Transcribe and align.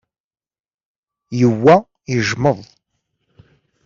Yuba 1.41 1.75
yejmeḍ. 2.11 2.59